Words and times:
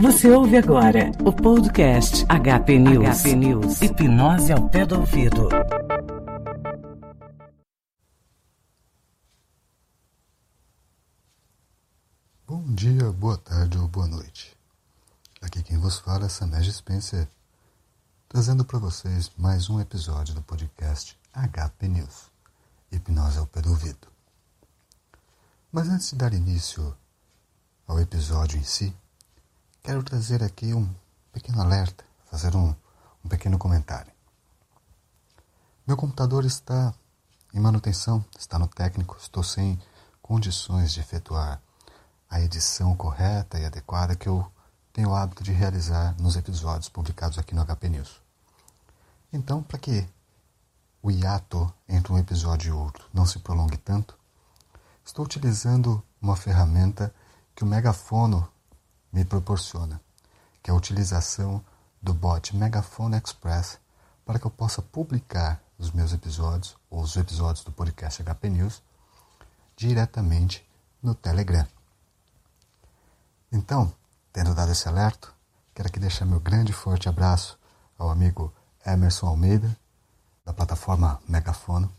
Você 0.00 0.30
ouve 0.30 0.56
agora 0.56 1.12
o 1.24 1.32
podcast 1.32 2.24
HP 2.26 2.78
News. 2.78 3.20
HP 3.20 3.34
News. 3.36 3.82
Hipnose 3.82 4.52
ao 4.52 4.68
pé 4.68 4.84
do 4.84 4.98
ouvido. 5.00 5.48
Bom 12.46 12.64
dia, 12.74 13.10
boa 13.12 13.38
tarde 13.38 13.78
ou 13.78 13.88
boa 13.88 14.06
noite. 14.06 14.56
Aqui 15.40 15.62
quem 15.62 15.78
vos 15.78 15.98
fala 15.98 16.26
é 16.26 16.28
Samej 16.28 16.72
Spencer, 16.72 17.28
trazendo 18.28 18.64
para 18.64 18.78
vocês 18.78 19.30
mais 19.36 19.70
um 19.70 19.80
episódio 19.80 20.34
do 20.34 20.42
podcast 20.42 21.18
HP 21.32 21.88
News. 21.88 22.30
Hipnose 22.90 23.38
ao 23.38 23.46
pé 23.46 23.62
do 23.62 23.70
ouvido. 23.70 24.08
Mas 25.70 25.88
antes 25.88 26.10
de 26.10 26.16
dar 26.16 26.34
início 26.34 26.94
ao 27.86 28.00
episódio 28.00 28.58
em 28.58 28.62
si, 28.62 28.94
quero 29.82 30.02
trazer 30.02 30.42
aqui 30.42 30.72
um 30.72 30.88
pequeno 31.32 31.60
alerta, 31.60 32.04
fazer 32.30 32.54
um, 32.54 32.74
um 33.24 33.28
pequeno 33.28 33.58
comentário. 33.58 34.12
Meu 35.86 35.96
computador 35.96 36.44
está 36.44 36.94
em 37.52 37.60
manutenção, 37.60 38.24
está 38.38 38.58
no 38.58 38.68
técnico, 38.68 39.16
estou 39.20 39.42
sem 39.42 39.80
condições 40.22 40.92
de 40.92 41.00
efetuar 41.00 41.60
a 42.30 42.40
edição 42.40 42.96
correta 42.96 43.58
e 43.58 43.64
adequada 43.64 44.16
que 44.16 44.28
eu 44.28 44.50
tenho 44.92 45.10
o 45.10 45.14
hábito 45.14 45.42
de 45.42 45.52
realizar 45.52 46.14
nos 46.18 46.36
episódios 46.36 46.88
publicados 46.88 47.38
aqui 47.38 47.54
no 47.54 47.64
HP 47.64 47.88
News. 47.88 48.22
Então, 49.32 49.62
para 49.62 49.78
que 49.78 50.08
o 51.02 51.10
hiato 51.10 51.72
entre 51.88 52.12
um 52.12 52.18
episódio 52.18 52.68
e 52.68 52.72
outro 52.72 53.06
não 53.12 53.26
se 53.26 53.38
prolongue 53.40 53.76
tanto, 53.76 54.16
estou 55.04 55.24
utilizando 55.24 56.02
uma 56.20 56.36
ferramenta 56.36 57.12
que 57.54 57.64
o 57.64 57.66
megafono 57.66 58.48
me 59.12 59.24
proporciona, 59.24 60.00
que 60.62 60.70
é 60.70 60.72
a 60.72 60.76
utilização 60.76 61.62
do 62.00 62.14
bot 62.14 62.56
Megaphone 62.56 63.16
Express 63.16 63.78
para 64.24 64.38
que 64.38 64.46
eu 64.46 64.50
possa 64.50 64.80
publicar 64.80 65.62
os 65.78 65.90
meus 65.90 66.12
episódios 66.12 66.76
ou 66.88 67.02
os 67.02 67.16
episódios 67.16 67.64
do 67.64 67.72
podcast 67.72 68.22
HP 68.22 68.48
News 68.48 68.82
diretamente 69.76 70.66
no 71.02 71.14
Telegram. 71.14 71.66
Então, 73.50 73.92
tendo 74.32 74.54
dado 74.54 74.72
esse 74.72 74.88
alerta, 74.88 75.28
quero 75.74 75.88
aqui 75.88 75.98
deixar 75.98 76.24
meu 76.24 76.40
grande 76.40 76.70
e 76.70 76.74
forte 76.74 77.08
abraço 77.08 77.58
ao 77.98 78.10
amigo 78.10 78.52
Emerson 78.86 79.26
Almeida, 79.26 79.76
da 80.44 80.52
plataforma 80.52 81.20
Megafono. 81.28 81.92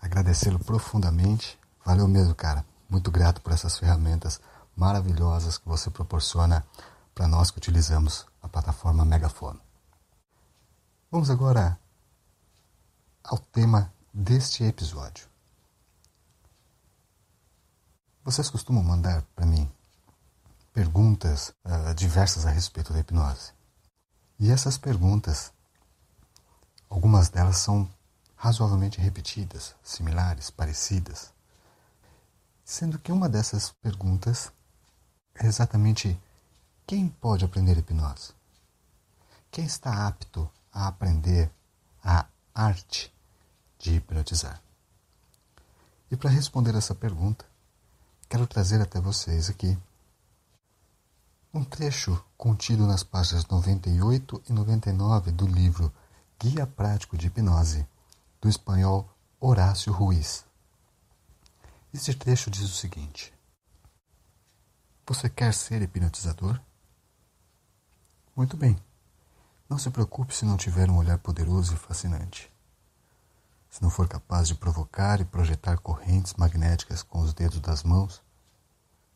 Agradecê-lo 0.00 0.58
profundamente. 0.58 1.58
Valeu 1.84 2.08
mesmo, 2.08 2.34
cara. 2.34 2.64
Muito 2.88 3.10
grato 3.10 3.40
por 3.40 3.52
essas 3.52 3.78
ferramentas 3.78 4.40
maravilhosas 4.74 5.58
que 5.58 5.68
você 5.68 5.90
proporciona 5.90 6.66
para 7.14 7.28
nós 7.28 7.50
que 7.50 7.58
utilizamos 7.58 8.26
a 8.42 8.48
plataforma 8.48 9.04
Megafono. 9.04 9.60
Vamos 11.10 11.30
agora 11.30 11.78
ao 13.22 13.38
tema 13.38 13.92
deste 14.12 14.64
episódio. 14.64 15.28
Vocês 18.24 18.48
costumam 18.48 18.82
mandar 18.82 19.22
para 19.34 19.46
mim 19.46 19.70
perguntas 20.72 21.52
uh, 21.64 21.94
diversas 21.94 22.46
a 22.46 22.50
respeito 22.50 22.92
da 22.92 23.00
hipnose. 23.00 23.52
E 24.38 24.50
essas 24.50 24.78
perguntas 24.78 25.52
Algumas 26.88 27.28
delas 27.28 27.58
são 27.58 27.88
razoavelmente 28.34 29.00
repetidas, 29.00 29.74
similares, 29.82 30.50
parecidas. 30.50 31.32
Sendo 32.70 32.98
que 32.98 33.10
uma 33.10 33.30
dessas 33.30 33.70
perguntas 33.80 34.52
é 35.34 35.46
exatamente 35.46 36.20
quem 36.86 37.08
pode 37.08 37.42
aprender 37.42 37.78
hipnose? 37.78 38.34
Quem 39.50 39.64
está 39.64 40.06
apto 40.06 40.50
a 40.70 40.86
aprender 40.86 41.50
a 42.04 42.26
arte 42.54 43.10
de 43.78 43.94
hipnotizar? 43.94 44.60
E 46.10 46.16
para 46.16 46.28
responder 46.28 46.74
essa 46.74 46.94
pergunta, 46.94 47.46
quero 48.28 48.46
trazer 48.46 48.82
até 48.82 49.00
vocês 49.00 49.48
aqui 49.48 49.76
um 51.54 51.64
trecho 51.64 52.22
contido 52.36 52.86
nas 52.86 53.02
páginas 53.02 53.46
98 53.46 54.42
e 54.46 54.52
99 54.52 55.32
do 55.32 55.46
livro 55.46 55.90
Guia 56.38 56.66
Prático 56.66 57.16
de 57.16 57.28
Hipnose, 57.28 57.86
do 58.42 58.46
espanhol 58.46 59.08
Horácio 59.40 59.90
Ruiz. 59.90 60.46
Este 61.92 62.14
trecho 62.14 62.50
diz 62.50 62.64
o 62.64 62.76
seguinte: 62.76 63.32
Você 65.06 65.30
quer 65.30 65.54
ser 65.54 65.80
hipnotizador? 65.80 66.60
Muito 68.36 68.58
bem. 68.58 68.78
Não 69.70 69.78
se 69.78 69.88
preocupe 69.88 70.34
se 70.34 70.44
não 70.44 70.58
tiver 70.58 70.90
um 70.90 70.98
olhar 70.98 71.18
poderoso 71.18 71.72
e 71.72 71.78
fascinante. 71.78 72.52
Se 73.70 73.82
não 73.82 73.88
for 73.88 74.06
capaz 74.06 74.48
de 74.48 74.54
provocar 74.54 75.18
e 75.20 75.24
projetar 75.24 75.78
correntes 75.78 76.34
magnéticas 76.34 77.02
com 77.02 77.20
os 77.20 77.32
dedos 77.32 77.60
das 77.60 77.82
mãos, 77.82 78.22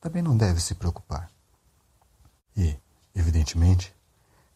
também 0.00 0.22
não 0.22 0.36
deve 0.36 0.60
se 0.60 0.76
preocupar. 0.76 1.28
E, 2.56 2.78
evidentemente, 3.12 3.92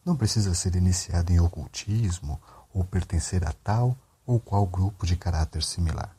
não 0.05 0.15
precisa 0.15 0.55
ser 0.55 0.75
iniciado 0.75 1.33
em 1.33 1.39
ocultismo 1.41 2.41
ou 2.73 2.85
pertencer 2.85 3.45
a 3.45 3.51
tal 3.51 3.97
ou 4.25 4.39
qual 4.39 4.65
grupo 4.65 5.05
de 5.05 5.17
caráter 5.17 5.61
similar. 5.63 6.15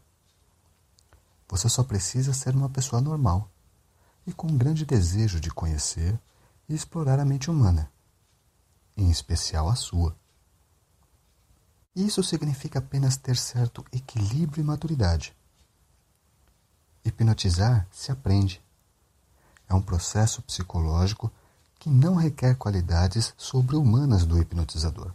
Você 1.49 1.69
só 1.69 1.83
precisa 1.85 2.33
ser 2.33 2.55
uma 2.55 2.69
pessoa 2.69 3.01
normal 3.01 3.51
e 4.27 4.33
com 4.33 4.49
um 4.49 4.57
grande 4.57 4.85
desejo 4.85 5.41
de 5.41 5.51
conhecer 5.51 6.19
e 6.69 6.75
explorar 6.75 7.21
a 7.21 7.25
mente 7.25 7.51
humana, 7.51 7.91
em 8.97 9.11
especial 9.11 9.69
a 9.69 9.77
sua. 9.77 10.17
Isso 11.95 12.23
significa 12.23 12.81
apenas 12.81 13.17
ter 13.17 13.37
certo 13.37 13.85
equilíbrio 13.93 14.61
e 14.61 14.65
maturidade. 14.65 15.35
Hipnotizar 17.05 17.87
se 17.91 18.11
aprende. 18.11 18.61
É 19.69 19.75
um 19.75 19.81
processo 19.81 20.43
psicológico 20.43 21.33
que 21.79 21.89
não 21.89 22.17
requer 22.17 22.57
qualidades 22.57 23.33
sobre-humanas 23.37 24.27
do 24.27 24.41
hipnotizador. 24.41 25.13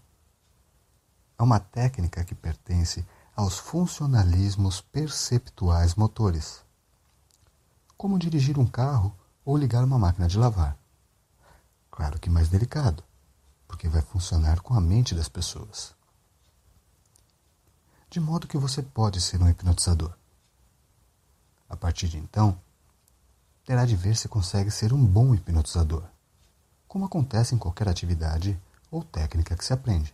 É 1.38 1.44
uma 1.44 1.60
técnica 1.60 2.24
que 2.24 2.34
pertence 2.34 3.06
aos 3.36 3.58
funcionalismos 3.58 4.82
perceptuais 4.82 5.96
motores, 5.96 6.64
como 7.98 8.20
dirigir 8.20 8.58
um 8.58 8.66
carro 8.66 9.16
ou 9.46 9.58
ligar 9.58 9.84
uma 9.84 9.98
máquina 9.98 10.28
de 10.28 10.38
lavar. 10.38 10.78
Claro 11.90 12.20
que 12.20 12.30
mais 12.30 12.50
delicado, 12.50 13.04
porque 13.68 13.88
vai 13.88 14.02
funcionar 14.02 14.62
com 14.62 14.74
a 14.74 14.82
mente 14.82 15.16
das 15.16 15.30
pessoas. 15.30 15.94
De 18.10 18.20
modo 18.20 18.48
que 18.48 18.58
você 18.58 18.82
pode 18.82 19.22
ser 19.22 19.42
um 19.42 19.50
hipnotizador. 19.50 20.14
A 21.70 21.78
partir 21.78 22.08
de 22.10 22.18
então, 22.18 22.60
terá 23.66 23.86
de 23.86 23.96
ver 23.96 24.16
se 24.18 24.28
consegue 24.28 24.70
ser 24.70 24.92
um 24.92 25.06
bom 25.06 25.34
hipnotizador 25.34 26.04
como 26.92 27.06
acontece 27.06 27.56
em 27.56 27.58
qualquer 27.58 27.88
atividade 27.88 28.62
ou 28.92 29.02
técnica 29.02 29.56
que 29.56 29.64
se 29.64 29.72
aprende. 29.72 30.14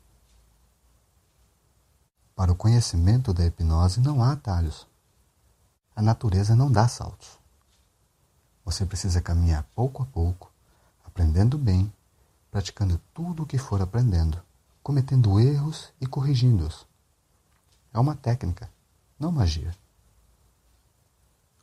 Para 2.38 2.52
o 2.52 2.56
conhecimento 2.56 3.34
da 3.34 3.48
hipnose 3.48 4.00
não 4.00 4.24
há 4.24 4.34
atalhos. 4.34 4.86
A 5.96 6.04
natureza 6.04 6.56
não 6.56 6.72
dá 6.72 6.88
saltos. 6.88 7.40
Você 8.64 8.86
precisa 8.86 9.20
caminhar 9.20 9.64
pouco 9.74 10.04
a 10.04 10.06
pouco, 10.06 10.52
aprendendo 11.04 11.58
bem, 11.58 11.92
praticando 12.52 13.02
tudo 13.12 13.42
o 13.42 13.46
que 13.48 13.58
for 13.58 13.82
aprendendo, 13.82 14.40
cometendo 14.84 15.40
erros 15.40 15.92
e 16.00 16.06
corrigindo-os. 16.06 16.86
É 17.92 17.98
uma 17.98 18.16
técnica, 18.16 18.70
não 19.20 19.32
magia. 19.32 19.76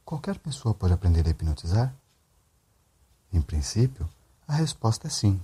Qualquer 0.04 0.40
pessoa 0.40 0.74
pode 0.74 0.92
aprender 0.92 1.24
a 1.24 1.30
hipnotizar? 1.30 1.94
Em 3.32 3.40
princípio, 3.40 4.10
a 4.48 4.54
resposta 4.54 5.06
é 5.06 5.10
sim. 5.10 5.40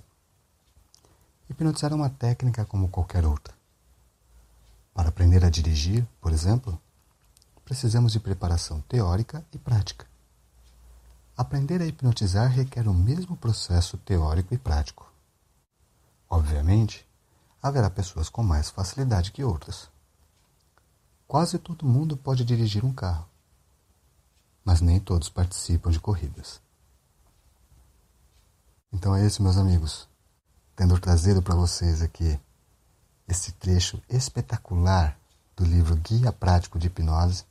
Hipnotizar 1.48 1.92
é 1.92 1.94
uma 1.94 2.10
técnica 2.10 2.64
como 2.64 2.88
qualquer 2.88 3.24
outra. 3.24 3.59
Para 5.00 5.08
aprender 5.08 5.42
a 5.46 5.48
dirigir, 5.48 6.06
por 6.20 6.30
exemplo, 6.30 6.78
precisamos 7.64 8.12
de 8.12 8.20
preparação 8.20 8.82
teórica 8.82 9.42
e 9.50 9.56
prática. 9.56 10.06
Aprender 11.34 11.80
a 11.80 11.86
hipnotizar 11.86 12.50
requer 12.50 12.86
o 12.86 12.92
mesmo 12.92 13.34
processo 13.34 13.96
teórico 13.96 14.52
e 14.52 14.58
prático. 14.58 15.10
Obviamente, 16.28 17.08
haverá 17.62 17.88
pessoas 17.88 18.28
com 18.28 18.42
mais 18.42 18.68
facilidade 18.68 19.32
que 19.32 19.42
outras. 19.42 19.88
Quase 21.26 21.58
todo 21.58 21.86
mundo 21.86 22.14
pode 22.14 22.44
dirigir 22.44 22.84
um 22.84 22.92
carro, 22.92 23.26
mas 24.62 24.82
nem 24.82 25.00
todos 25.00 25.30
participam 25.30 25.90
de 25.90 25.98
corridas. 25.98 26.60
Então 28.92 29.16
é 29.16 29.24
isso, 29.24 29.42
meus 29.42 29.56
amigos. 29.56 30.06
Tendo 30.76 31.00
trazido 31.00 31.40
para 31.40 31.54
vocês 31.54 32.02
aqui 32.02 32.38
esse 33.30 33.52
trecho 33.52 34.02
espetacular 34.08 35.16
do 35.56 35.64
livro 35.64 35.94
Guia 35.96 36.32
Prático 36.32 36.78
de 36.78 36.88
Hipnose, 36.88 37.44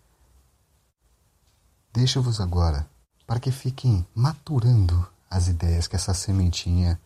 deixo-vos 1.93 2.41
agora 2.41 2.87
para 3.25 3.39
que 3.39 3.51
fiquem 3.51 4.05
maturando 4.13 5.07
as 5.29 5.47
ideias 5.47 5.87
que 5.87 5.95
essa 5.95 6.13
sementinha 6.13 6.99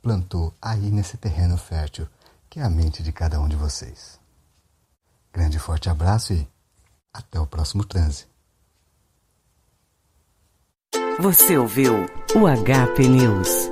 plantou 0.00 0.54
aí 0.62 0.90
nesse 0.90 1.16
terreno 1.16 1.58
fértil 1.58 2.08
que 2.48 2.58
é 2.58 2.62
a 2.64 2.70
mente 2.70 3.02
de 3.02 3.12
cada 3.12 3.40
um 3.40 3.48
de 3.48 3.54
vocês. 3.54 4.18
Grande 5.32 5.58
e 5.58 5.60
forte 5.60 5.88
abraço 5.88 6.32
e 6.32 6.48
até 7.12 7.38
o 7.38 7.46
próximo 7.46 7.84
transe. 7.84 8.26
Você 11.20 11.56
ouviu 11.56 12.06
o 12.34 12.64
HP 12.64 13.08
News. 13.08 13.69